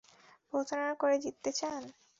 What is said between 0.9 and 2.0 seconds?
করে জিততে চান?